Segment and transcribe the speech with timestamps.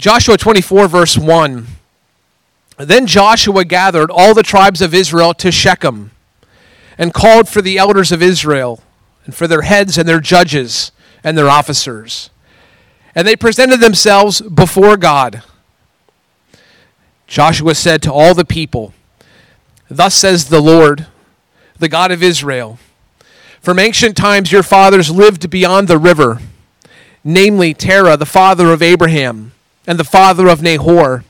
[0.00, 1.66] Joshua 24, verse 1.
[2.78, 6.12] Then Joshua gathered all the tribes of Israel to Shechem
[6.96, 8.82] and called for the elders of Israel
[9.26, 10.90] and for their heads and their judges
[11.22, 12.30] and their officers.
[13.14, 15.42] And they presented themselves before God.
[17.26, 18.94] Joshua said to all the people,
[19.90, 21.08] Thus says the Lord,
[21.78, 22.78] the God of Israel
[23.60, 26.40] From ancient times your fathers lived beyond the river,
[27.22, 29.52] namely Terah, the father of Abraham,
[29.90, 31.24] and the father of Nahor,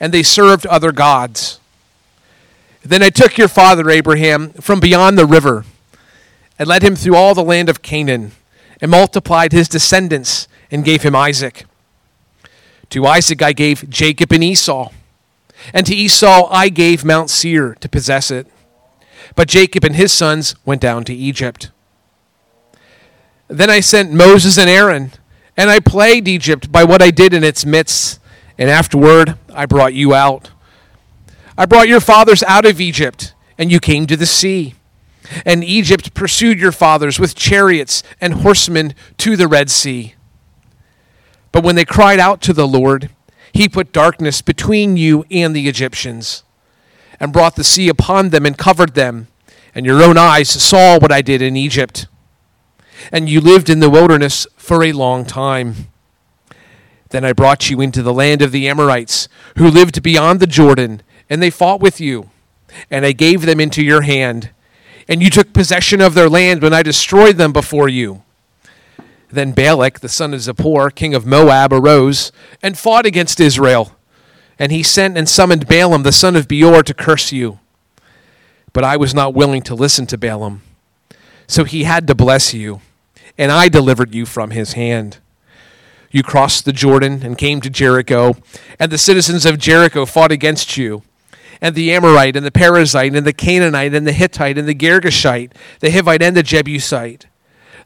[0.00, 1.60] and they served other gods.
[2.82, 5.66] Then I took your father Abraham from beyond the river
[6.58, 8.32] and led him through all the land of Canaan
[8.80, 11.66] and multiplied his descendants and gave him Isaac.
[12.88, 14.92] To Isaac I gave Jacob and Esau,
[15.74, 18.46] and to Esau I gave Mount Seir to possess it.
[19.34, 21.70] But Jacob and his sons went down to Egypt.
[23.48, 25.12] Then I sent Moses and Aaron,
[25.56, 28.20] and I plagued Egypt by what I did in its midst,
[28.58, 30.50] and afterward I brought you out.
[31.58, 34.74] I brought your fathers out of Egypt, and you came to the sea.
[35.44, 40.14] And Egypt pursued your fathers with chariots and horsemen to the Red Sea.
[41.50, 43.10] But when they cried out to the Lord,
[43.52, 46.44] he put darkness between you and the Egyptians,
[47.18, 49.28] and brought the sea upon them and covered them.
[49.74, 52.06] And your own eyes saw what I did in Egypt.
[53.12, 55.88] And you lived in the wilderness for a long time.
[57.10, 61.02] Then I brought you into the land of the Amorites, who lived beyond the Jordan
[61.28, 62.30] and they fought with you,
[62.90, 64.50] and I gave them into your hand,
[65.08, 68.22] and you took possession of their land when I destroyed them before you.
[69.30, 72.30] Then Balak, the son of Zippor, king of Moab, arose
[72.62, 73.96] and fought against Israel,
[74.58, 77.58] and he sent and summoned Balaam, the son of Beor, to curse you.
[78.72, 80.62] But I was not willing to listen to Balaam,
[81.46, 82.80] so he had to bless you,
[83.36, 85.18] and I delivered you from his hand
[86.16, 88.36] you crossed the Jordan and came to Jericho,
[88.78, 91.02] and the citizens of Jericho fought against you
[91.60, 95.52] and the Amorite, and the Perizzite, and the Canaanite, and the Hittite, and the Girgashite,
[95.80, 97.26] the Hivite, and the Jebusite.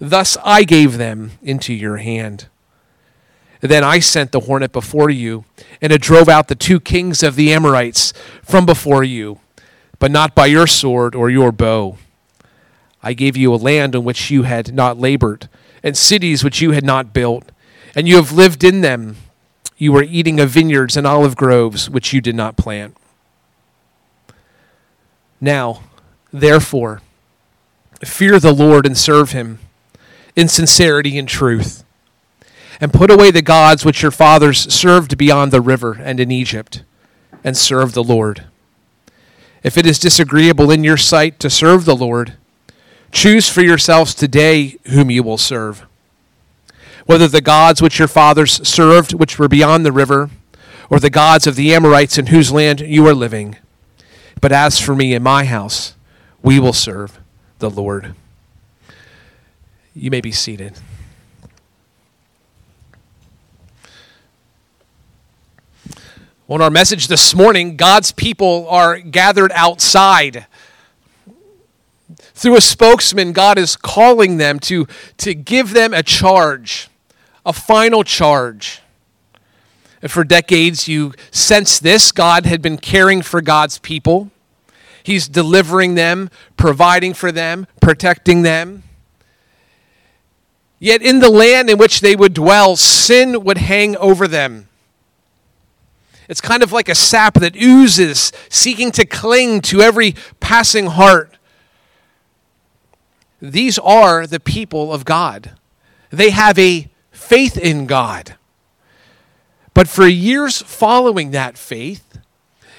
[0.00, 2.48] Thus I gave them into your hand.
[3.60, 5.44] Then I sent the hornet before you,
[5.80, 8.12] and it drove out the two kings of the Amorites
[8.42, 9.38] from before you,
[9.98, 11.96] but not by your sword or your bow.
[13.02, 15.48] I gave you a land on which you had not labored,
[15.82, 17.50] and cities which you had not built,
[17.94, 19.16] and you have lived in them.
[19.78, 22.96] You were eating of vineyards and olive groves which you did not plant.
[25.40, 25.82] Now,
[26.32, 27.00] therefore,
[28.04, 29.58] fear the Lord and serve him
[30.36, 31.84] in sincerity and truth,
[32.80, 36.82] and put away the gods which your fathers served beyond the river and in Egypt,
[37.42, 38.44] and serve the Lord.
[39.62, 42.34] If it is disagreeable in your sight to serve the Lord,
[43.12, 45.86] choose for yourselves today whom you will serve.
[47.06, 50.30] Whether the gods which your fathers served, which were beyond the river,
[50.88, 53.56] or the gods of the Amorites in whose land you are living
[54.40, 55.94] but as for me and my house,
[56.42, 57.18] we will serve
[57.58, 58.14] the Lord.
[59.94, 60.78] You may be seated.
[66.48, 70.46] On our message this morning, God's people are gathered outside.
[72.40, 74.86] Through a spokesman, God is calling them to,
[75.18, 76.88] to give them a charge,
[77.44, 78.80] a final charge.
[80.00, 82.10] And For decades, you sense this.
[82.10, 84.30] God had been caring for God's people.
[85.02, 88.84] He's delivering them, providing for them, protecting them.
[90.78, 94.66] Yet in the land in which they would dwell, sin would hang over them.
[96.26, 101.36] It's kind of like a sap that oozes, seeking to cling to every passing heart.
[103.40, 105.52] These are the people of God.
[106.10, 108.36] They have a faith in God.
[109.72, 112.18] But for years following that faith,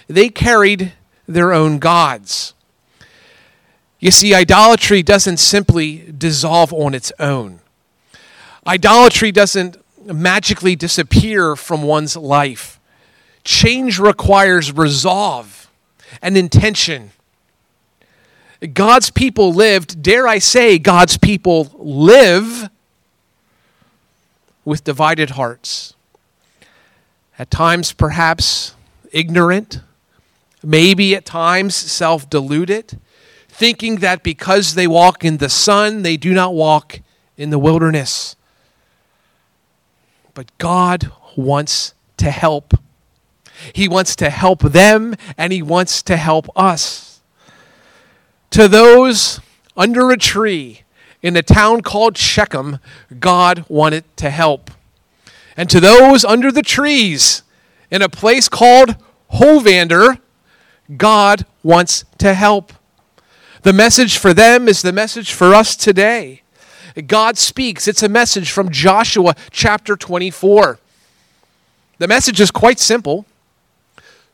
[0.07, 0.94] they carried
[1.27, 2.53] their own gods.
[3.99, 7.61] You see, idolatry doesn't simply dissolve on its own.
[8.66, 12.79] Idolatry doesn't magically disappear from one's life.
[13.43, 15.69] Change requires resolve
[16.22, 17.11] and intention.
[18.67, 22.69] God's people lived, dare I say, God's people live
[24.63, 25.96] with divided hearts
[27.40, 28.75] at times perhaps
[29.11, 29.79] ignorant,
[30.63, 32.99] maybe at times self deluded,
[33.47, 36.99] thinking that because they walk in the sun, they do not walk
[37.37, 38.35] in the wilderness.
[40.35, 42.75] But God wants to help.
[43.73, 47.10] He wants to help them and He wants to help us.
[48.52, 49.40] To those
[49.78, 50.82] under a tree
[51.22, 52.80] in a town called Shechem,
[53.20, 54.72] God wanted to help.
[55.56, 57.44] And to those under the trees
[57.90, 58.96] in a place called
[59.34, 60.20] Hovander,
[60.98, 62.74] God wants to help.
[63.62, 66.42] The message for them is the message for us today.
[67.08, 67.88] God speaks.
[67.88, 70.78] It's a message from Joshua chapter 24.
[72.00, 73.26] The message is quite simple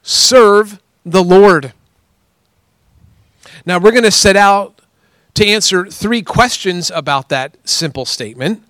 [0.02, 1.74] serve the Lord.
[3.68, 4.81] Now, we're going to set out
[5.34, 8.64] to answer three questions about that simple statement.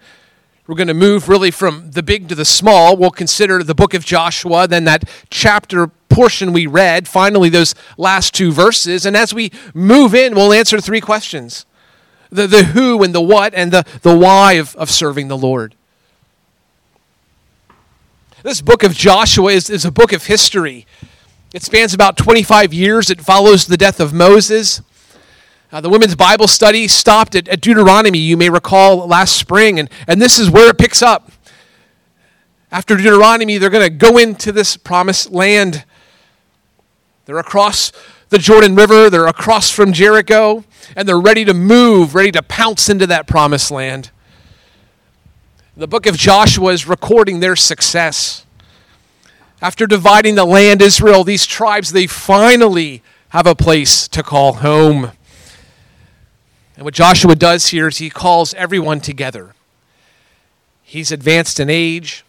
[0.65, 2.97] We're going to move really from the big to the small.
[2.97, 8.33] We'll consider the book of Joshua, then that chapter portion we read, finally, those last
[8.33, 9.05] two verses.
[9.05, 11.67] And as we move in, we'll answer three questions
[12.31, 15.75] the, the who and the what and the, the why of, of serving the Lord.
[18.41, 20.87] This book of Joshua is, is a book of history.
[21.53, 23.11] It spans about 25 years.
[23.11, 24.81] It follows the death of Moses.
[25.69, 29.89] Uh, the women's Bible study stopped at, at, Deuteronomy, you may recall last spring, and,
[30.07, 31.29] and this is where it picks up.
[32.71, 35.83] After Deuteronomy, they're going to go into this promised land.
[37.25, 37.91] They're across
[38.29, 40.63] the Jordan River, they're across from Jericho,
[40.95, 44.11] and they're ready to move, ready to pounce into that promised land.
[45.75, 48.45] The book of Joshua is recording their success.
[49.61, 55.11] After dividing the land, Israel, these tribes, they finally have a place to call home.
[56.77, 59.55] And what Joshua does here is he calls everyone together.
[60.83, 62.23] He's advanced in age.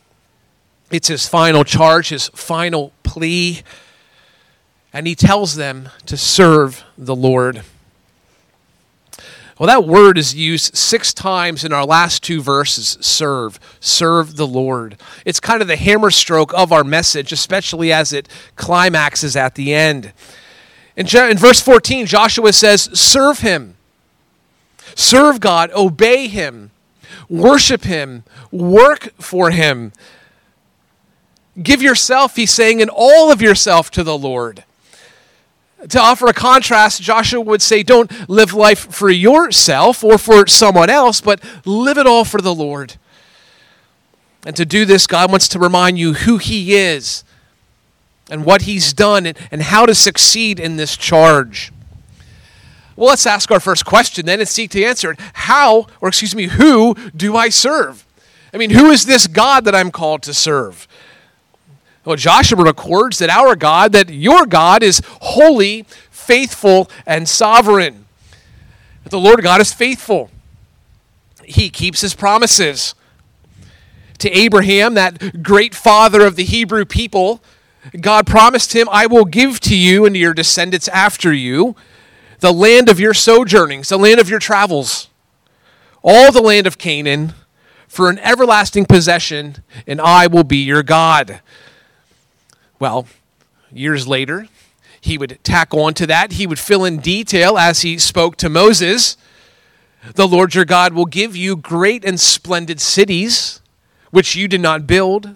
[0.91, 3.63] It's his final charge, his final plea.
[4.91, 7.63] And he tells them to serve the Lord.
[9.59, 14.47] Well, that word is used six times in our last two verses serve, serve the
[14.47, 14.97] Lord.
[15.27, 19.75] It's kind of the hammer stroke of our message, especially as it climaxes at the
[19.75, 20.15] end.
[20.97, 23.75] In, verse 14, Joshua says, Serve him
[24.99, 26.73] Serve God, obey Him,
[27.29, 29.93] worship Him, work for Him.
[31.63, 34.65] Give yourself, he's saying, and all of yourself to the Lord.
[35.89, 40.91] To offer a contrast, Joshua would say, Don't live life for yourself or for someone
[40.91, 42.97] else, but live it all for the Lord.
[44.45, 47.23] And to do this, God wants to remind you who He is
[48.29, 51.71] and what He's done and, and how to succeed in this charge.
[52.99, 55.21] Well, let's ask our first question then and seek to answer it.
[55.33, 58.05] How, or excuse me, who do I serve?
[58.53, 60.89] I mean, who is this God that I'm called to serve?
[62.05, 68.07] Well, Joshua records that our God, that your God is holy, faithful, and sovereign.
[69.05, 70.29] That the Lord God is faithful.
[71.45, 72.97] He keeps his promises.
[74.19, 77.45] To Abraham, that great father of the Hebrew people,
[78.01, 81.77] God promised him, I will give to you and to your descendants after you
[82.41, 85.09] the land of your sojournings, the land of your travels,
[86.03, 87.35] all the land of Canaan
[87.89, 89.57] for an everlasting possession,
[89.87, 91.41] and I will be your God.
[92.79, 93.07] Well,
[93.73, 94.47] years later,
[95.01, 96.33] he would tack on to that.
[96.33, 99.17] He would fill in detail as he spoke to Moses.
[100.15, 103.61] The Lord your God will give you great and splendid cities,
[104.11, 105.35] which you did not build,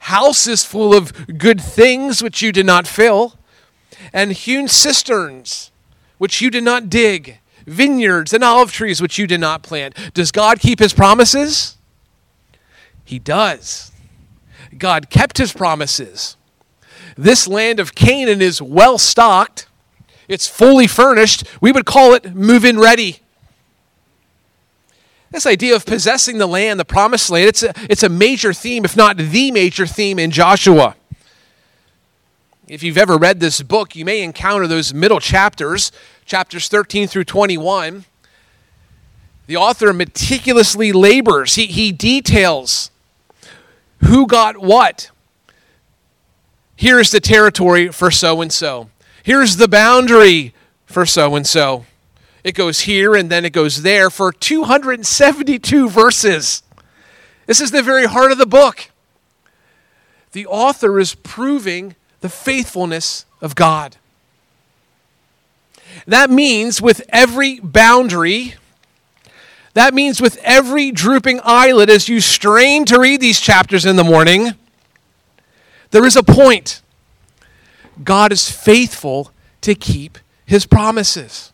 [0.00, 3.34] houses full of good things, which you did not fill,
[4.12, 5.70] and hewn cisterns
[6.24, 9.94] which you did not dig, vineyards and olive trees which you did not plant.
[10.14, 11.76] Does God keep his promises?
[13.04, 13.92] He does.
[14.78, 16.38] God kept his promises.
[17.14, 19.66] This land of Canaan is well stocked,
[20.26, 21.44] it's fully furnished.
[21.60, 23.18] We would call it move in ready.
[25.30, 28.86] This idea of possessing the land, the promised land, it's a, it's a major theme,
[28.86, 30.96] if not the major theme in Joshua.
[32.66, 35.92] If you've ever read this book, you may encounter those middle chapters,
[36.24, 38.06] chapters 13 through 21.
[39.46, 42.90] The author meticulously labors, he, he details
[43.98, 45.10] who got what.
[46.74, 48.88] Here's the territory for so and so.
[49.22, 50.54] Here's the boundary
[50.86, 51.84] for so and so.
[52.42, 56.62] It goes here and then it goes there for 272 verses.
[57.44, 58.90] This is the very heart of the book.
[60.32, 61.94] The author is proving
[62.24, 63.98] the faithfulness of God.
[66.06, 68.54] That means with every boundary,
[69.74, 74.04] that means with every drooping eyelid as you strain to read these chapters in the
[74.04, 74.52] morning,
[75.90, 76.80] there is a point.
[78.02, 80.16] God is faithful to keep
[80.46, 81.52] his promises.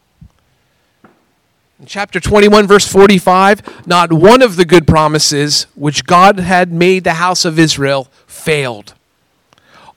[1.81, 7.03] In chapter 21, verse 45, not one of the good promises which God had made
[7.03, 8.95] the house of Israel failed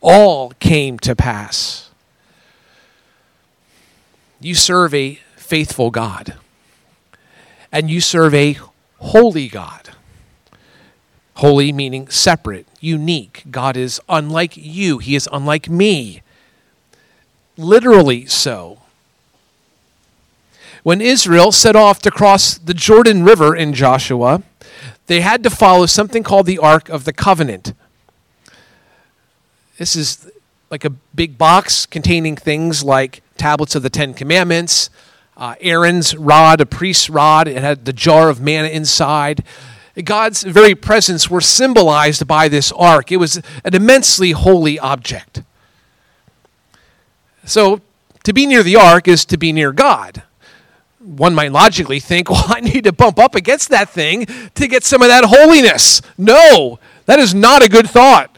[0.03, 1.89] all came to pass.
[4.39, 6.35] You serve a faithful God,
[7.71, 8.57] and you serve a
[8.99, 9.89] holy God.
[11.37, 13.43] Holy meaning separate, unique.
[13.49, 16.21] God is unlike you, He is unlike me.
[17.57, 18.79] Literally so.
[20.83, 24.43] When Israel set off to cross the Jordan River in Joshua,
[25.07, 27.73] they had to follow something called the Ark of the Covenant.
[29.77, 30.29] This is
[30.69, 34.91] like a big box containing things like tablets of the Ten Commandments,
[35.35, 37.47] uh, Aaron's rod, a priest's rod.
[37.47, 39.43] It had the jar of manna inside.
[40.03, 43.11] God's very presence were symbolized by this ark.
[43.11, 45.41] It was an immensely holy object.
[47.45, 47.81] So,
[48.23, 50.21] to be near the ark is to be near God.
[50.99, 54.83] One might logically think, well, I need to bump up against that thing to get
[54.83, 56.03] some of that holiness.
[56.17, 58.32] No, that is not a good thought.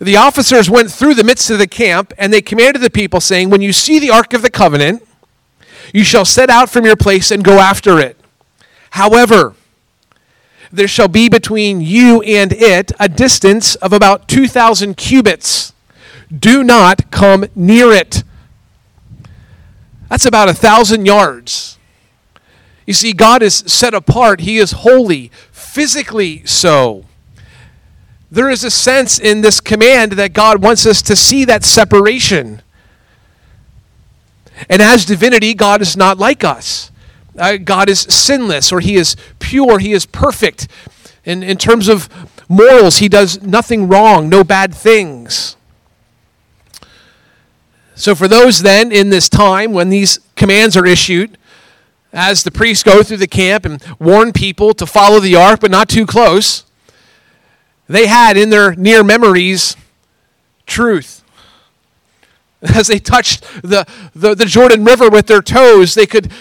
[0.00, 3.50] The officers went through the midst of the camp, and they commanded the people, saying,
[3.50, 5.06] When you see the ark of the covenant,
[5.92, 8.18] you shall set out from your place and go after it.
[8.90, 9.54] However,
[10.72, 15.72] there shall be between you and it a distance of about 2,000 cubits.
[16.36, 18.24] Do not come near it.
[20.08, 21.78] That's about a thousand yards.
[22.86, 27.04] You see, God is set apart, He is holy, physically so
[28.34, 32.62] there is a sense in this command that God wants us to see that separation.
[34.68, 36.90] And as divinity, God is not like us.
[37.38, 40.68] Uh, God is sinless, or He is pure, He is perfect.
[41.24, 42.08] In, in terms of
[42.48, 45.56] morals, He does nothing wrong, no bad things.
[47.96, 51.38] So, for those then in this time when these commands are issued,
[52.12, 55.70] as the priests go through the camp and warn people to follow the ark, but
[55.70, 56.63] not too close,
[57.88, 59.76] they had in their near memories
[60.66, 61.22] truth.
[62.62, 66.32] As they touched the, the, the, Jordan River with their toes, they could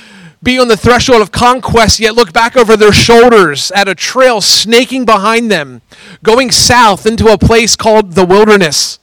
[0.41, 4.41] be on the threshold of conquest, yet look back over their shoulders at a trail
[4.41, 5.81] snaking behind them,
[6.21, 9.00] going south into a place called the wilderness.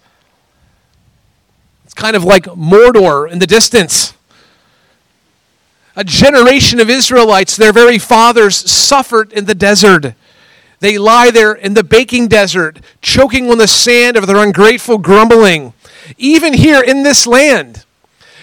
[1.85, 4.13] It's kind of like Mordor in the distance.
[5.97, 10.15] A generation of Israelites, their very fathers, suffered in the desert.
[10.81, 15.75] They lie there in the baking desert, choking on the sand of their ungrateful grumbling.
[16.17, 17.85] Even here in this land,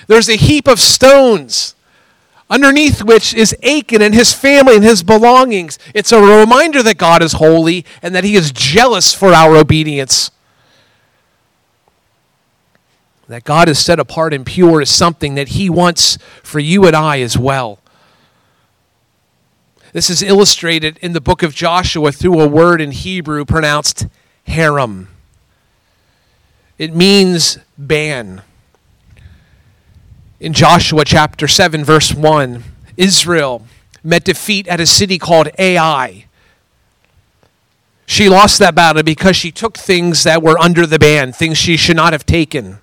[0.07, 1.75] there's a heap of stones
[2.49, 5.77] underneath which is Achan and his family and his belongings.
[5.93, 10.31] It's a reminder that God is holy and that he is jealous for our obedience.
[13.27, 16.95] That God is set apart and pure is something that he wants for you and
[16.95, 17.79] I as well.
[19.97, 24.05] This is illustrated in the book of Joshua through a word in Hebrew pronounced
[24.47, 25.07] herem.
[26.77, 28.43] It means ban.
[30.39, 32.63] In Joshua chapter 7, verse 1,
[32.95, 33.65] Israel
[34.03, 36.27] met defeat at a city called Ai.
[38.05, 41.75] She lost that battle because she took things that were under the ban, things she
[41.75, 42.77] should not have taken.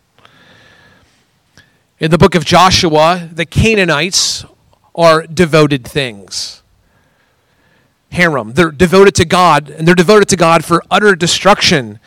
[2.01, 4.45] In the book of Joshua, the Canaanites
[4.97, 6.63] are devoted things
[8.15, 8.55] herem.
[8.55, 11.99] They're devoted to God, and they're devoted to God for utter destruction.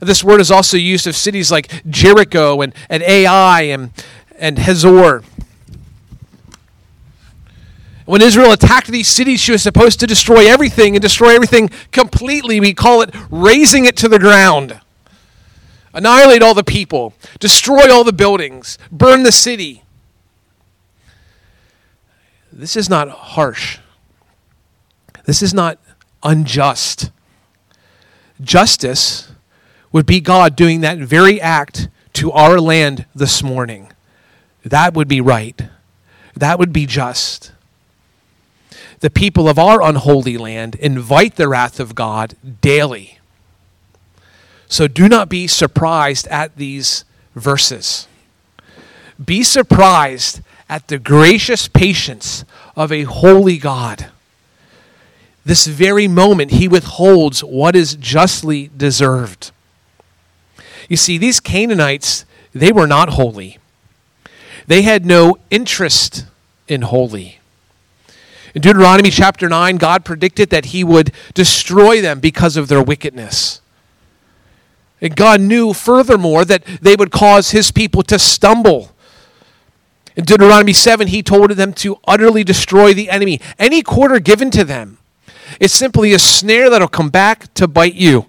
[0.00, 3.90] This word is also used of cities like Jericho and, and Ai and,
[4.38, 5.22] and Hazor.
[8.06, 12.58] When Israel attacked these cities, she was supposed to destroy everything and destroy everything completely.
[12.58, 14.80] We call it razing it to the ground.
[15.92, 19.82] Annihilate all the people, destroy all the buildings, burn the city.
[22.52, 23.78] This is not harsh.
[25.30, 25.78] This is not
[26.24, 27.12] unjust.
[28.40, 29.30] Justice
[29.92, 33.92] would be God doing that very act to our land this morning.
[34.64, 35.68] That would be right.
[36.34, 37.52] That would be just.
[38.98, 43.20] The people of our unholy land invite the wrath of God daily.
[44.66, 47.04] So do not be surprised at these
[47.36, 48.08] verses.
[49.24, 52.44] Be surprised at the gracious patience
[52.74, 54.10] of a holy God
[55.44, 59.52] this very moment, he withholds what is justly deserved.
[60.88, 63.58] You see, these Canaanites, they were not holy.
[64.66, 66.26] They had no interest
[66.68, 67.38] in holy.
[68.54, 73.60] In Deuteronomy chapter 9, God predicted that he would destroy them because of their wickedness.
[75.00, 78.92] And God knew, furthermore, that they would cause his people to stumble.
[80.16, 83.40] In Deuteronomy 7, he told them to utterly destroy the enemy.
[83.58, 84.98] Any quarter given to them
[85.60, 88.26] it's simply a snare that'll come back to bite you.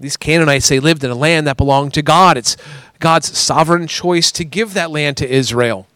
[0.00, 2.38] These Canaanites, they lived in a land that belonged to God.
[2.38, 2.56] It's
[2.98, 5.86] God's sovereign choice to give that land to Israel.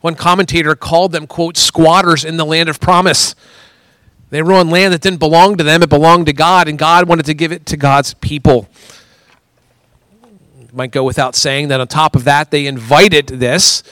[0.00, 3.34] One commentator called them, quote, squatters in the land of promise.
[4.30, 7.08] They were on land that didn't belong to them, it belonged to God, and God
[7.08, 8.68] wanted to give it to God's people.
[10.62, 13.82] It might go without saying that on top of that, they invited this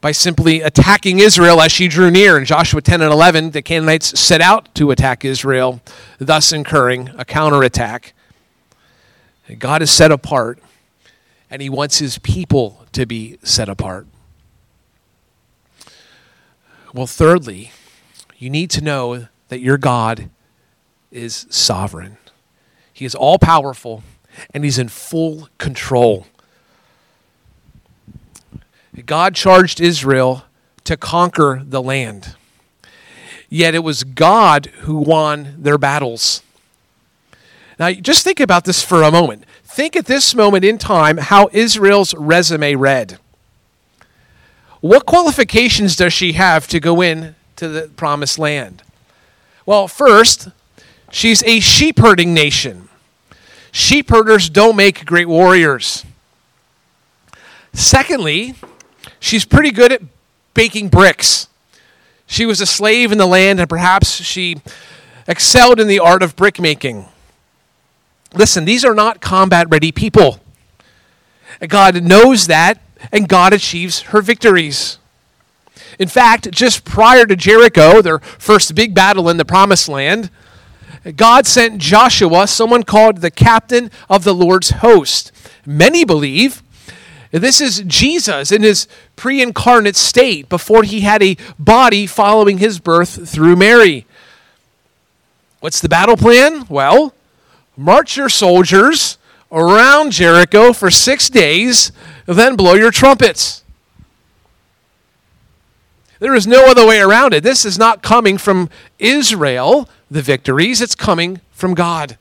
[0.00, 2.38] by simply attacking Israel as she drew near.
[2.38, 5.80] In Joshua 10 and 11, the Canaanites set out to attack Israel,
[6.18, 8.14] thus incurring a counterattack.
[9.58, 10.58] God is set apart,
[11.50, 14.06] and He wants His people to be set apart.
[16.94, 17.72] Well, thirdly,
[18.36, 20.30] you need to know that your God
[21.10, 22.18] is sovereign.
[22.92, 24.02] He is all powerful
[24.52, 26.26] and he's in full control.
[29.04, 30.44] God charged Israel
[30.84, 32.34] to conquer the land.
[33.50, 36.42] Yet it was God who won their battles.
[37.78, 39.44] Now, just think about this for a moment.
[39.64, 43.18] Think at this moment in time how Israel's resume read.
[44.80, 48.82] What qualifications does she have to go in to the promised land?
[49.66, 50.48] Well, first,
[51.10, 52.88] she's a sheep herding nation.
[53.70, 56.04] Sheep herders don't make great warriors.
[57.72, 58.54] Secondly,
[59.20, 60.02] she's pretty good at
[60.54, 61.48] baking bricks.
[62.26, 64.60] She was a slave in the land, and perhaps she
[65.26, 67.06] excelled in the art of brick making.
[68.34, 70.40] Listen, these are not combat ready people.
[71.66, 74.98] God knows that, and God achieves her victories.
[75.98, 80.30] In fact, just prior to Jericho, their first big battle in the promised land,
[81.16, 85.32] God sent Joshua, someone called the captain of the Lord's host.
[85.64, 86.62] Many believe
[87.30, 92.78] this is Jesus in his pre incarnate state before he had a body following his
[92.78, 94.06] birth through Mary.
[95.60, 96.64] What's the battle plan?
[96.68, 97.14] Well,
[97.76, 99.18] march your soldiers
[99.50, 101.92] around Jericho for six days,
[102.26, 103.64] then blow your trumpets.
[106.20, 107.42] There is no other way around it.
[107.42, 112.18] This is not coming from Israel, the victories, it's coming from God.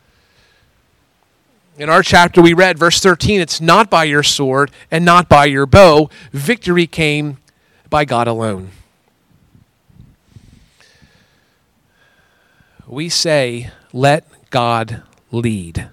[1.78, 5.46] In our chapter, we read verse 13 it's not by your sword and not by
[5.46, 6.10] your bow.
[6.32, 7.38] Victory came
[7.88, 8.72] by God alone.
[12.88, 15.90] We say, let God lead.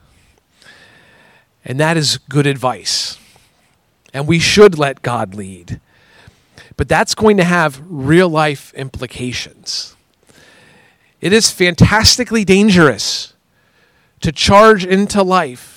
[1.66, 3.18] And that is good advice.
[4.14, 5.80] And we should let God lead.
[6.78, 9.96] But that's going to have real life implications.
[11.20, 13.34] It is fantastically dangerous
[14.20, 15.73] to charge into life,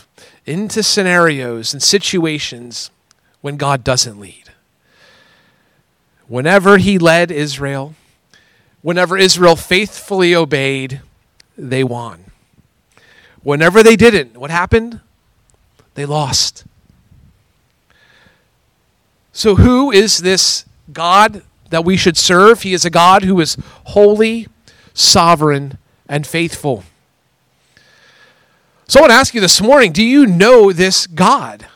[0.48, 2.90] into scenarios and situations
[3.42, 4.46] when God doesn't lead.
[6.28, 7.94] Whenever He led Israel,
[8.82, 11.02] whenever Israel faithfully obeyed,
[11.58, 12.26] they won.
[13.44, 15.02] Whenever they didn't, what happened?
[15.94, 16.66] They lost.
[19.32, 22.62] So, who is this God that we should serve.
[22.62, 24.48] He is a God who is holy,
[24.94, 26.84] sovereign, and faithful.
[28.88, 31.68] So I want to ask you this morning do you know this God?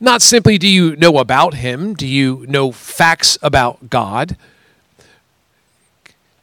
[0.00, 4.36] Not simply do you know about him, do you know facts about God?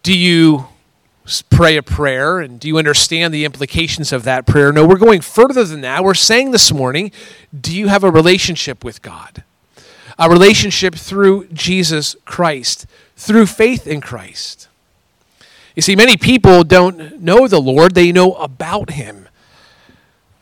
[0.03, 0.67] Do you
[1.49, 4.71] pray a prayer and do you understand the implications of that prayer?
[4.71, 6.03] No, we're going further than that.
[6.03, 7.11] We're saying this morning,
[7.59, 9.43] do you have a relationship with God?
[10.17, 14.67] a relationship through Jesus Christ, through faith in Christ.
[15.75, 19.27] You see, many people don't know the Lord, they know about Him.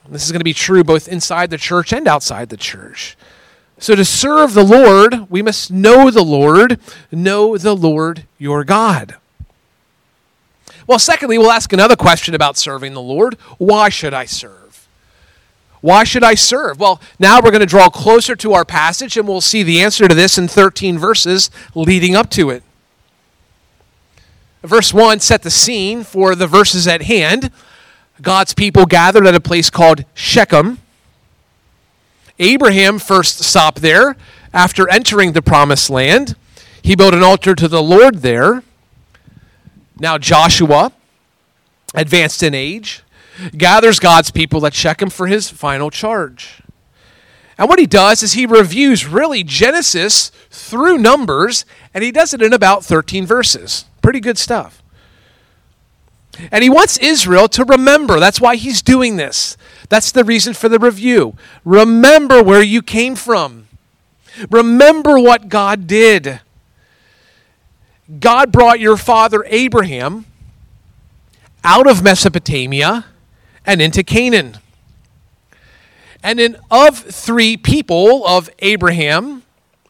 [0.08, 3.18] This is going to be true both inside the church and outside the church.
[3.80, 6.80] So, to serve the Lord, we must know the Lord,
[7.12, 9.16] know the Lord your God.
[10.86, 13.36] Well, secondly, we'll ask another question about serving the Lord.
[13.58, 14.88] Why should I serve?
[15.82, 16.80] Why should I serve?
[16.80, 20.08] Well, now we're going to draw closer to our passage and we'll see the answer
[20.08, 22.64] to this in 13 verses leading up to it.
[24.64, 27.52] Verse 1 set the scene for the verses at hand.
[28.22, 30.80] God's people gathered at a place called Shechem.
[32.40, 34.16] Abraham first stopped there
[34.54, 36.36] after entering the promised land.
[36.82, 38.64] He built an altar to the Lord there.
[40.00, 40.94] Now Joshua,
[41.94, 43.04] advanced in age,
[43.58, 46.63] gathers God's people at Shechem for his final charge.
[47.58, 52.42] And what he does is he reviews really Genesis through Numbers, and he does it
[52.42, 53.86] in about 13 verses.
[54.02, 54.82] Pretty good stuff.
[56.52, 58.20] And he wants Israel to remember.
[58.20, 59.56] That's why he's doing this.
[59.90, 61.36] That's the reason for the review.
[61.64, 63.68] Remember where you came from.
[64.50, 66.40] Remember what God did.
[68.20, 70.26] God brought your father Abraham
[71.64, 73.06] out of Mesopotamia
[73.66, 74.58] and into Canaan.
[76.24, 79.44] And then of three people of Abraham,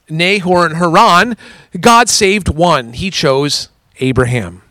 [0.09, 1.37] Nahor and Haran,
[1.79, 2.93] God saved one.
[2.93, 3.69] He chose
[3.99, 4.63] Abraham.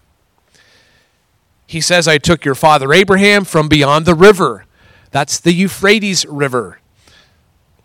[1.66, 4.66] He says, I took your father Abraham from beyond the river.
[5.12, 6.80] That's the Euphrates River.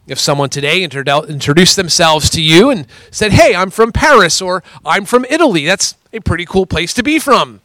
[0.08, 5.06] If someone today introduced themselves to you and said, Hey, I'm from Paris or I'm
[5.06, 7.62] from Italy, that's a pretty cool place to be from.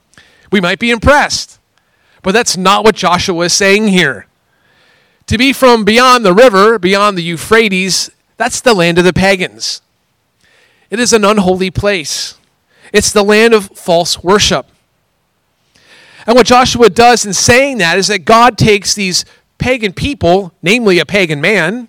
[0.50, 1.58] We might be impressed.
[2.22, 4.26] But that's not what Joshua is saying here.
[5.32, 9.80] To be from beyond the river, beyond the Euphrates, that's the land of the pagans.
[10.90, 12.36] It is an unholy place.
[12.92, 14.66] It's the land of false worship.
[16.26, 19.24] And what Joshua does in saying that is that God takes these
[19.56, 21.88] pagan people, namely a pagan man,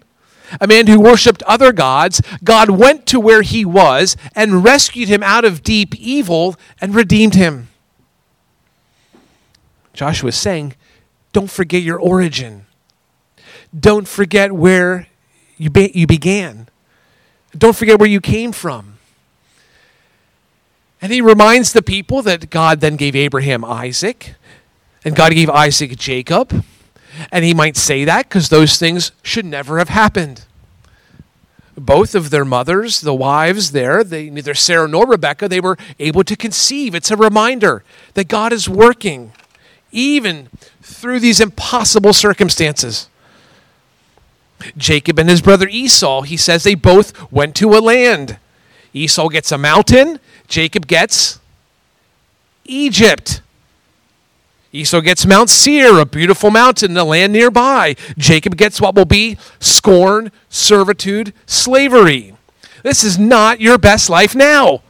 [0.61, 5.21] a man who worshiped other gods, God went to where he was and rescued him
[5.21, 7.67] out of deep evil and redeemed him.
[9.91, 10.75] Joshua is saying,
[11.33, 12.67] don't forget your origin.
[13.77, 15.07] Don't forget where
[15.57, 16.67] you, be- you began.
[17.57, 18.97] Don't forget where you came from.
[21.01, 24.35] And he reminds the people that God then gave Abraham Isaac,
[25.03, 26.63] and God gave Isaac Jacob.
[27.31, 30.45] And he might say that because those things should never have happened.
[31.75, 36.23] Both of their mothers, the wives there, they, neither Sarah nor Rebecca, they were able
[36.23, 36.95] to conceive.
[36.95, 37.83] It's a reminder
[38.13, 39.33] that God is working
[39.91, 40.49] even
[40.81, 43.09] through these impossible circumstances.
[44.77, 48.37] Jacob and his brother Esau, he says they both went to a land.
[48.93, 51.39] Esau gets a mountain, Jacob gets
[52.65, 53.41] Egypt.
[54.71, 57.95] Esau gets Mount Seir, a beautiful mountain in the land nearby.
[58.17, 62.35] Jacob gets what will be scorn, servitude, slavery.
[62.81, 64.81] This is not your best life now.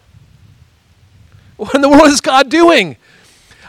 [1.57, 2.95] What in the world is God doing?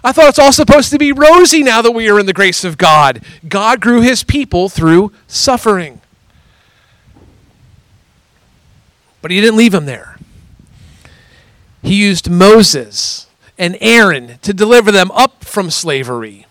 [0.04, 2.62] I thought it's all supposed to be rosy now that we are in the grace
[2.62, 3.24] of God.
[3.48, 6.02] God grew his people through suffering.
[9.22, 10.18] But he didn't leave them there.
[11.82, 16.46] He used Moses and Aaron to deliver them up from slavery.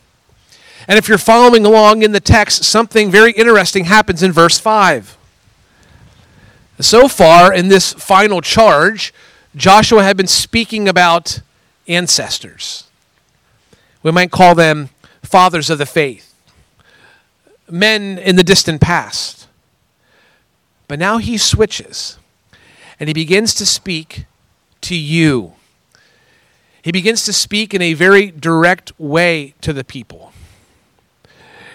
[0.87, 5.15] And if you're following along in the text, something very interesting happens in verse 5.
[6.79, 9.13] So far in this final charge,
[9.55, 11.41] Joshua had been speaking about
[11.87, 12.85] ancestors.
[14.03, 14.89] We might call them
[15.21, 16.35] fathers of the faith,
[17.69, 19.47] men in the distant past.
[20.87, 22.19] But now he switches
[22.99, 24.25] and he begins to speak
[24.81, 25.53] to you.
[26.81, 30.33] He begins to speak in a very direct way to the people.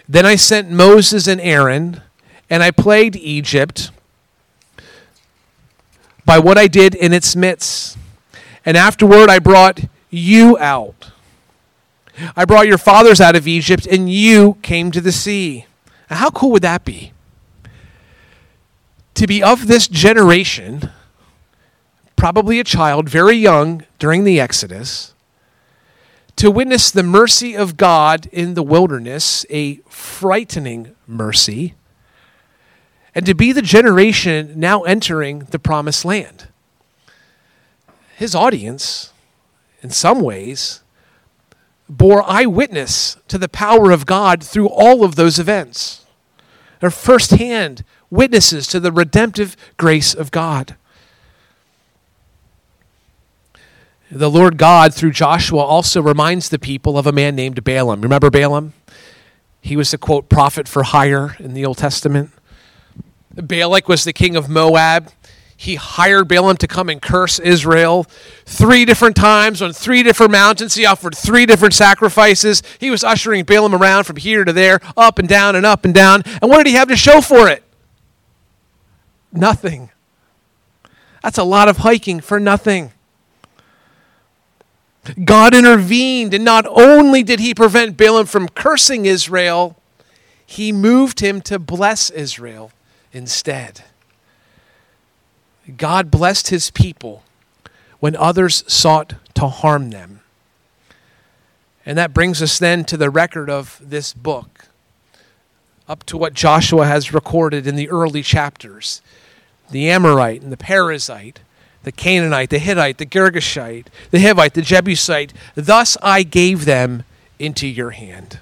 [0.07, 2.03] Then I sent Moses and Aaron,
[2.49, 3.91] and I plagued Egypt
[6.25, 7.97] by what I did in its midst.
[8.65, 11.11] And afterward I brought you out
[12.37, 15.67] I brought your fathers out of Egypt, and you came to the sea.
[16.11, 17.13] Now, how cool would that be?
[19.15, 20.91] To be of this generation,
[22.17, 25.15] probably a child, very young during the Exodus,
[26.37, 31.75] to witness the mercy of God in the wilderness, a frightening mercy,
[33.15, 36.47] and to be the generation now entering the promised land.
[38.17, 39.13] His audience,
[39.83, 40.81] in some ways,
[41.89, 46.05] bore eyewitness to the power of God through all of those events.
[46.81, 50.77] They're firsthand witnesses to the redemptive grace of God.
[54.11, 58.01] The Lord God, through Joshua, also reminds the people of a man named Balaam.
[58.01, 58.73] Remember Balaam?
[59.61, 62.31] He was the quote prophet for hire in the Old Testament.
[63.35, 65.11] Balak was the king of Moab
[65.61, 68.07] he hired Balaam to come and curse Israel
[68.47, 70.77] three different times on three different mountains.
[70.77, 72.63] He offered three different sacrifices.
[72.79, 75.93] He was ushering Balaam around from here to there, up and down and up and
[75.93, 76.23] down.
[76.41, 77.65] And what did he have to show for it?
[79.33, 79.91] Nothing.
[81.25, 82.93] That's a lot of hiking for nothing.
[85.25, 89.77] God intervened, and not only did he prevent Balaam from cursing Israel,
[90.47, 92.71] he moved him to bless Israel
[93.13, 93.83] instead.
[95.77, 97.23] God blessed his people
[98.01, 100.21] when others sought to harm them.
[101.85, 104.67] And that brings us then to the record of this book,
[105.89, 109.01] up to what Joshua has recorded in the early chapters
[109.71, 111.37] the Amorite and the Perizzite,
[111.83, 115.33] the Canaanite, the Hittite, the Girgashite, the Hivite, the Jebusite.
[115.55, 117.05] Thus I gave them
[117.39, 118.41] into your hand.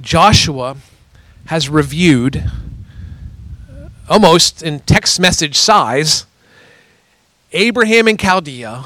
[0.00, 0.76] Joshua
[1.46, 2.50] has reviewed
[4.08, 6.26] almost in text message size,
[7.52, 8.84] Abraham in Chaldea,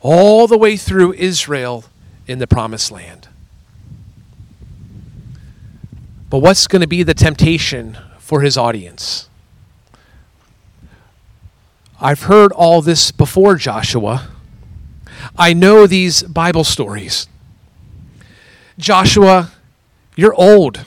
[0.00, 1.84] all the way through Israel
[2.26, 3.28] in the promised land.
[6.28, 9.28] But what's going to be the temptation for his audience?
[12.00, 14.28] I've heard all this before, Joshua.
[15.36, 17.26] I know these Bible stories.
[18.78, 19.50] Joshua,
[20.16, 20.86] you're old.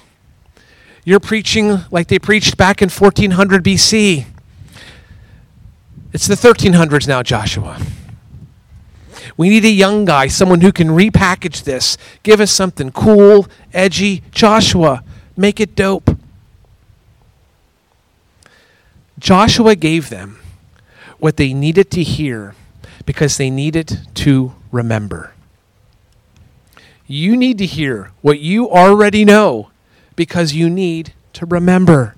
[1.05, 4.25] You're preaching like they preached back in 1400 BC.
[6.13, 7.81] It's the 1300s now, Joshua.
[9.35, 14.23] We need a young guy, someone who can repackage this, give us something cool, edgy.
[14.31, 15.03] Joshua,
[15.35, 16.17] make it dope.
[19.17, 20.39] Joshua gave them
[21.19, 22.55] what they needed to hear
[23.05, 25.33] because they needed to remember.
[27.07, 29.69] You need to hear what you already know
[30.15, 32.15] because you need to remember.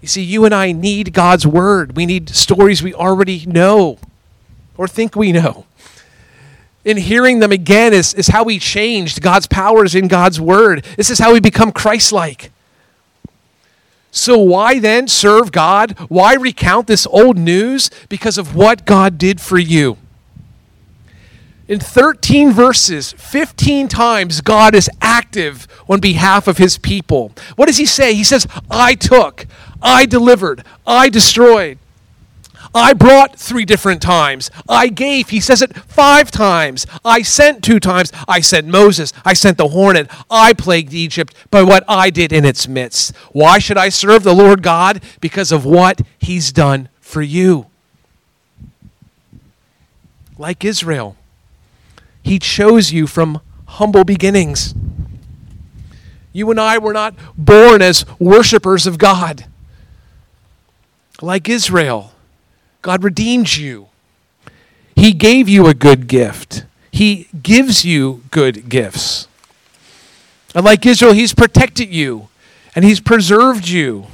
[0.00, 1.96] You see, you and I need God's word.
[1.96, 3.98] We need stories we already know
[4.76, 5.66] or think we know.
[6.84, 9.20] In hearing them again is, is how we changed.
[9.20, 10.84] God's power is in God's word.
[10.96, 12.50] This is how we become Christ like.
[14.10, 15.92] So, why then serve God?
[16.08, 17.90] Why recount this old news?
[18.08, 19.98] Because of what God did for you.
[21.70, 27.30] In 13 verses, 15 times, God is active on behalf of his people.
[27.54, 28.12] What does he say?
[28.12, 29.46] He says, I took,
[29.80, 31.78] I delivered, I destroyed.
[32.74, 34.50] I brought three different times.
[34.68, 36.88] I gave, he says it five times.
[37.04, 38.10] I sent two times.
[38.26, 39.12] I sent Moses.
[39.24, 40.10] I sent the hornet.
[40.28, 43.14] I plagued Egypt by what I did in its midst.
[43.30, 45.04] Why should I serve the Lord God?
[45.20, 47.66] Because of what he's done for you.
[50.36, 51.16] Like Israel,
[52.22, 54.74] he chose you from humble beginnings.
[56.32, 59.46] You and I were not born as worshipers of God.
[61.20, 62.12] Like Israel,
[62.82, 63.88] God redeemed you.
[64.94, 66.64] He gave you a good gift.
[66.90, 69.28] He gives you good gifts.
[70.54, 72.28] And like Israel, He's protected you
[72.74, 74.06] and He's preserved you.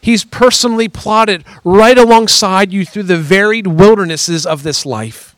[0.00, 5.35] He's personally plotted right alongside you through the varied wildernesses of this life.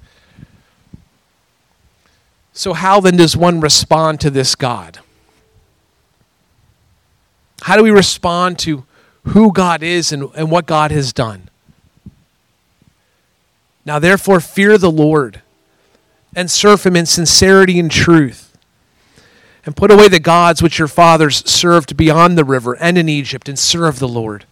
[2.59, 4.99] So, how then does one respond to this God?
[7.61, 8.85] How do we respond to
[9.27, 11.51] who God is and, and what God has done?
[13.85, 15.41] Now, therefore, fear the Lord
[16.35, 18.59] and serve him in sincerity and truth.
[19.65, 23.49] And put away the gods which your fathers served beyond the river and in Egypt,
[23.49, 24.47] and serve the Lord.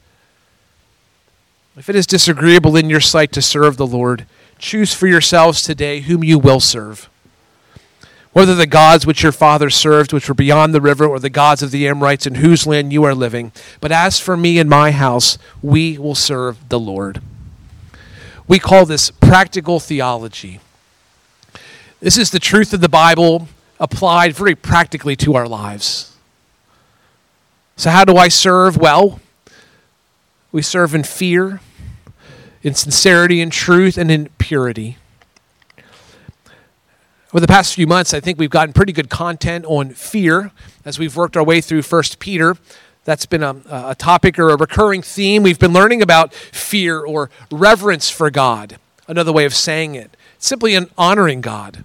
[1.76, 4.26] If it is disagreeable in your sight to serve the Lord,
[4.60, 7.10] choose for yourselves today whom you will serve
[8.36, 11.62] whether the gods which your fathers served, which were beyond the river, or the gods
[11.62, 13.50] of the Amorites in whose land you are living.
[13.80, 17.22] But as for me and my house, we will serve the Lord.
[18.46, 20.60] We call this practical theology.
[22.00, 23.48] This is the truth of the Bible
[23.80, 26.14] applied very practically to our lives.
[27.76, 28.76] So, how do I serve?
[28.76, 29.18] Well,
[30.52, 31.62] we serve in fear,
[32.62, 34.98] in sincerity, in truth, and in purity.
[37.32, 40.52] Over the past few months, I think we've gotten pretty good content on fear
[40.84, 42.56] as we've worked our way through First Peter.
[43.04, 45.42] That's been a, a topic or a recurring theme.
[45.42, 48.78] We've been learning about fear or reverence for God.
[49.08, 51.82] Another way of saying it, simply an honoring God.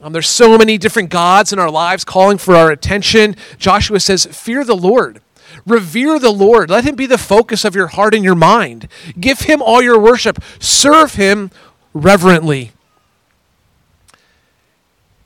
[0.00, 3.34] Um, there's so many different gods in our lives calling for our attention.
[3.58, 5.20] Joshua says, Fear the Lord.
[5.64, 6.70] Revere the Lord.
[6.70, 8.86] Let him be the focus of your heart and your mind.
[9.18, 10.38] Give him all your worship.
[10.60, 11.50] Serve him
[11.92, 12.72] reverently.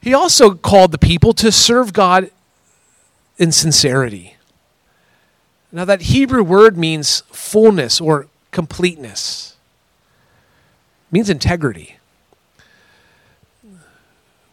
[0.00, 2.30] He also called the people to serve God
[3.38, 4.36] in sincerity.
[5.72, 9.56] Now, that Hebrew word means fullness or completeness,
[11.08, 11.96] it means integrity.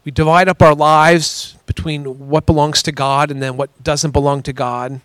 [0.03, 4.41] We divide up our lives between what belongs to God and then what doesn't belong
[4.43, 5.01] to God.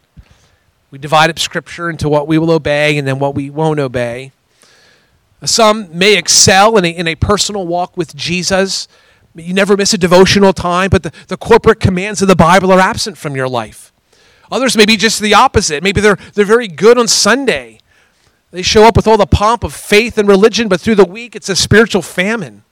[0.93, 4.31] We divide up Scripture into what we will obey and then what we won't obey.
[5.45, 8.87] Some may excel in a, in a personal walk with Jesus
[9.35, 12.81] you never miss a devotional time, but the, the corporate commands of the Bible are
[12.81, 13.93] absent from your life.
[14.51, 15.83] Others may be just the opposite.
[15.83, 17.79] Maybe they're, they're very good on Sunday.
[18.51, 21.35] They show up with all the pomp of faith and religion, but through the week
[21.35, 22.63] it's a spiritual famine.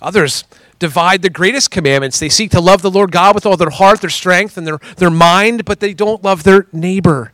[0.00, 0.44] Others
[0.78, 2.20] divide the greatest commandments.
[2.20, 4.78] They seek to love the Lord God with all their heart, their strength, and their,
[4.96, 7.32] their mind, but they don't love their neighbor.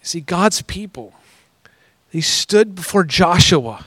[0.00, 1.14] You see, God's people,
[2.12, 3.86] they stood before Joshua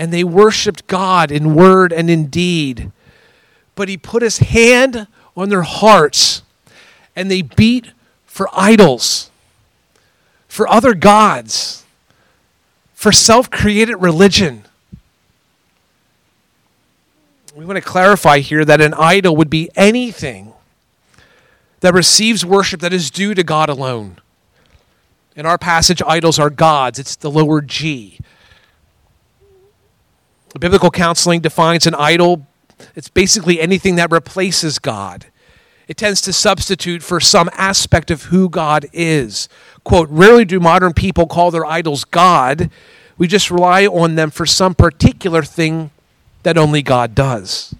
[0.00, 2.90] and they worshiped God in word and in deed.
[3.74, 6.40] But he put his hand on their hearts
[7.14, 7.92] and they beat
[8.24, 9.30] for idols,
[10.48, 11.84] for other gods,
[12.94, 14.64] for self created religion.
[17.54, 20.54] We want to clarify here that an idol would be anything
[21.80, 24.16] that receives worship that is due to God alone.
[25.36, 26.98] In our passage, idols are gods.
[26.98, 28.18] It's the lower G.
[30.58, 32.46] Biblical counseling defines an idol,
[32.96, 35.26] it's basically anything that replaces God.
[35.86, 39.48] It tends to substitute for some aspect of who God is.
[39.84, 42.70] Quote, rarely do modern people call their idols God.
[43.18, 45.90] We just rely on them for some particular thing
[46.42, 47.74] that only God does.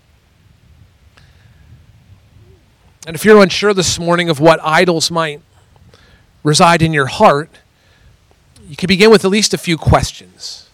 [3.07, 5.41] And if you're unsure this morning of what idols might
[6.43, 7.51] reside in your heart,
[8.69, 10.70] you can begin with at least a few questions.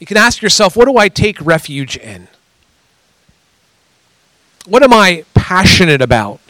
[0.00, 2.26] You can ask yourself, what do I take refuge in?
[4.66, 6.40] What am I passionate about?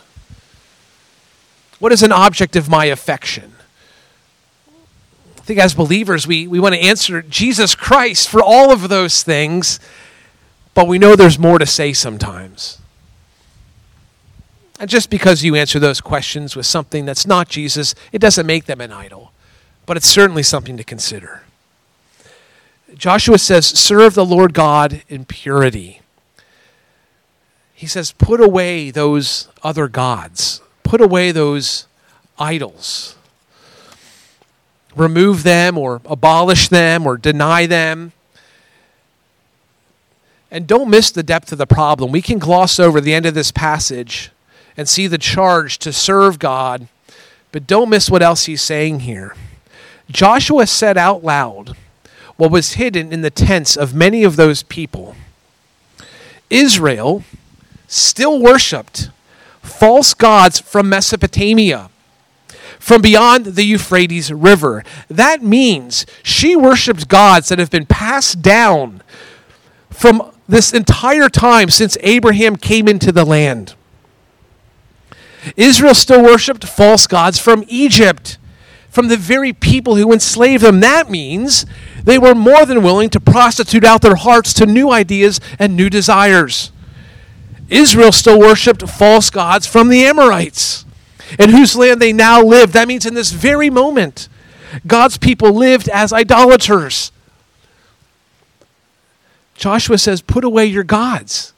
[1.81, 3.55] What is an object of my affection?
[5.37, 9.25] I think as believers, we, we want to answer Jesus Christ for all of those
[9.25, 9.81] things,
[10.73, 12.79] but we know there's more to say sometimes.
[14.79, 18.67] And just because you answer those questions with something that's not Jesus, it doesn't make
[18.67, 19.33] them an idol,
[19.87, 21.43] but it's certainly something to consider.
[22.97, 26.01] Joshua says, Serve the Lord God in purity.
[27.75, 31.87] He says, Put away those other gods, put away those
[32.39, 33.17] idols.
[34.97, 38.13] Remove them or abolish them or deny them.
[40.51, 42.11] And don't miss the depth of the problem.
[42.11, 44.31] We can gloss over the end of this passage
[44.77, 46.89] and see the charge to serve God,
[47.53, 49.37] but don't miss what else he's saying here.
[50.11, 51.77] Joshua said out loud,
[52.41, 55.15] what was hidden in the tents of many of those people.
[56.49, 57.23] Israel
[57.87, 59.11] still worshiped
[59.63, 61.91] false gods from Mesopotamia,
[62.79, 64.83] from beyond the Euphrates River.
[65.09, 69.03] That means she worshiped gods that have been passed down
[69.91, 73.75] from this entire time since Abraham came into the land.
[75.59, 78.39] Israel still worshiped false gods from Egypt
[78.89, 80.81] from the very people who enslaved them.
[80.81, 81.67] That means
[82.05, 85.91] they were more than willing to prostitute out their hearts to new ideas and new
[85.91, 86.73] desires.
[87.69, 90.85] Israel still worshiped false gods from the Amorites,
[91.39, 92.73] in whose land they now live.
[92.73, 94.29] That means in this very moment,
[94.87, 97.13] God's people lived as idolaters.
[99.55, 101.53] Joshua says, Put away your gods.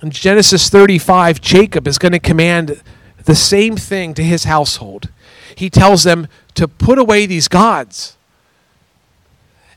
[0.00, 2.82] In Genesis 35, Jacob is going to command
[3.24, 5.08] the same thing to his household.
[5.56, 8.16] He tells them to put away these gods.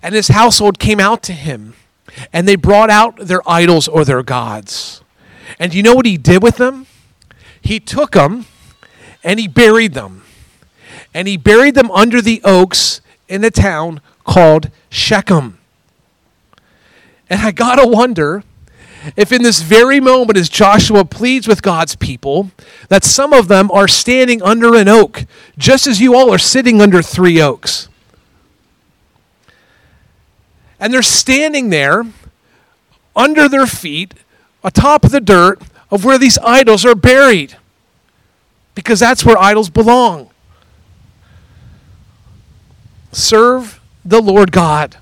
[0.01, 1.73] And his household came out to him,
[2.31, 5.01] and they brought out their idols or their gods.
[5.59, 6.87] And you know what he did with them?
[7.61, 8.45] He took them
[9.23, 10.23] and he buried them.
[11.13, 15.57] And he buried them under the oaks in a town called Shechem.
[17.29, 18.43] And I got to wonder
[19.15, 22.51] if in this very moment, as Joshua pleads with God's people,
[22.89, 25.25] that some of them are standing under an oak,
[25.57, 27.89] just as you all are sitting under three oaks.
[30.79, 32.03] And they're standing there
[33.15, 34.13] under their feet,
[34.63, 37.57] atop the dirt of where these idols are buried,
[38.75, 40.29] because that's where idols belong.
[43.12, 44.97] Serve the Lord God.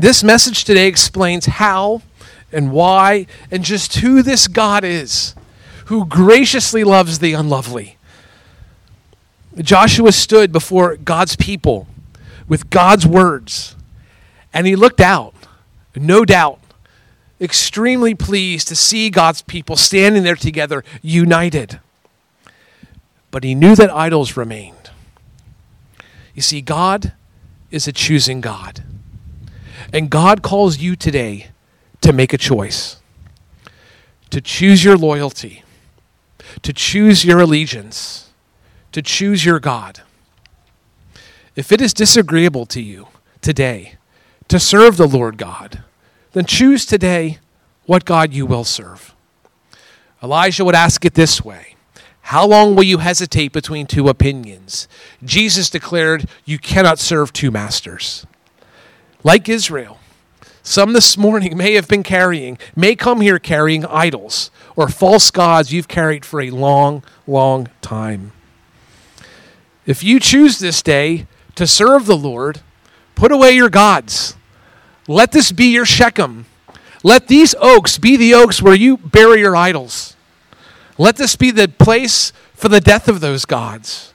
[0.00, 2.00] This message today explains how
[2.50, 5.34] and why and just who this God is,
[5.86, 7.98] who graciously loves the unlovely.
[9.58, 11.86] Joshua stood before God's people
[12.48, 13.76] with God's words,
[14.54, 15.34] and he looked out,
[15.94, 16.60] no doubt,
[17.38, 21.78] extremely pleased to see God's people standing there together, united.
[23.30, 24.92] But he knew that idols remained.
[26.34, 27.12] You see, God
[27.70, 28.82] is a choosing God.
[29.92, 31.48] And God calls you today
[32.00, 33.00] to make a choice,
[34.30, 35.62] to choose your loyalty,
[36.62, 38.30] to choose your allegiance,
[38.92, 40.02] to choose your God.
[41.56, 43.08] If it is disagreeable to you
[43.40, 43.96] today
[44.48, 45.84] to serve the Lord God,
[46.32, 47.38] then choose today
[47.86, 49.14] what God you will serve.
[50.22, 51.74] Elijah would ask it this way
[52.22, 54.86] How long will you hesitate between two opinions?
[55.24, 58.26] Jesus declared, You cannot serve two masters
[59.22, 59.98] like Israel,
[60.62, 65.72] some this morning may have been carrying, may come here carrying idols or false gods
[65.72, 68.32] you've carried for a long, long time.
[69.86, 72.60] If you choose this day to serve the Lord,
[73.14, 74.36] put away your gods.
[75.08, 76.46] Let this be your Shechem.
[77.02, 80.16] Let these oaks be the oaks where you bury your idols.
[80.98, 84.12] Let this be the place for the death of those gods.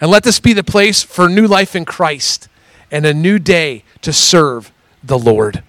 [0.00, 2.48] And let this be the place for new life in Christ
[2.90, 4.70] and a new day to serve
[5.02, 5.64] the Lord.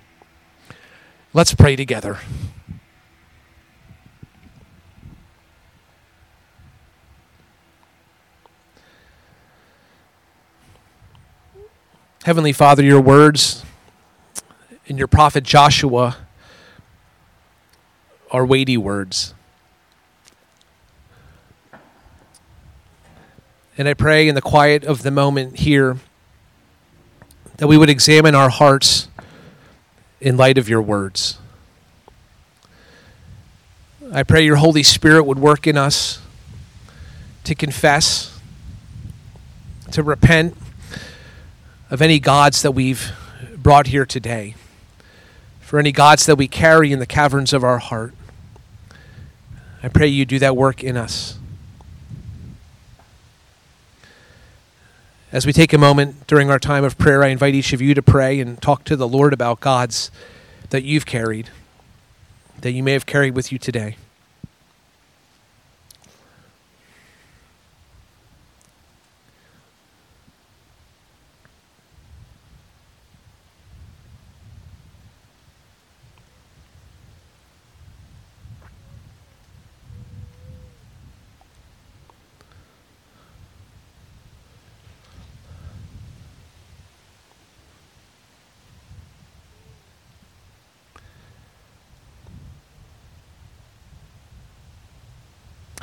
[1.34, 2.20] Let's pray together.
[12.26, 13.66] Heavenly Father, your words
[14.88, 16.18] and your prophet Joshua
[18.30, 19.34] are weighty words.
[23.80, 25.98] And I pray in the quiet of the moment here
[27.58, 29.08] that we would examine our hearts
[30.22, 31.38] in light of your words.
[34.12, 36.22] I pray your Holy Spirit would work in us
[37.44, 38.40] to confess,
[39.92, 40.56] to repent
[41.90, 43.12] of any gods that we've
[43.56, 44.56] brought here today,
[45.60, 48.14] for any gods that we carry in the caverns of our heart.
[49.84, 51.37] I pray you do that work in us.
[55.30, 57.94] As we take a moment during our time of prayer, I invite each of you
[57.94, 60.10] to pray and talk to the Lord about gods
[60.70, 61.50] that you've carried,
[62.62, 63.98] that you may have carried with you today.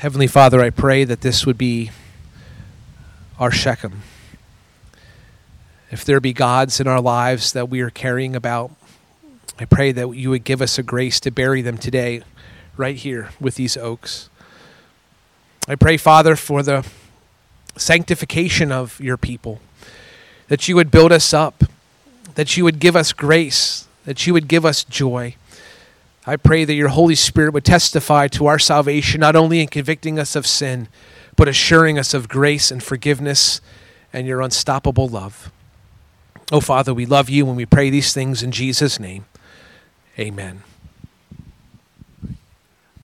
[0.05, 1.91] Heavenly Father, I pray that this would be
[3.39, 4.03] our Shechem.
[5.91, 8.71] If there be gods in our lives that we are carrying about,
[9.59, 12.23] I pray that you would give us a grace to bury them today,
[12.77, 14.29] right here with these oaks.
[15.67, 16.87] I pray, Father, for the
[17.75, 19.63] sanctification of your people,
[20.49, 21.65] that you would build us up,
[22.35, 25.35] that you would give us grace, that you would give us joy.
[26.27, 30.19] I pray that your Holy Spirit would testify to our salvation, not only in convicting
[30.19, 30.89] us of sin,
[31.37, 33.61] but assuring us of grace and forgiveness
[34.13, 35.53] and your unstoppable love.
[36.51, 39.27] Oh, Father, we love you when we pray these things in Jesus' name.
[40.19, 40.63] Amen.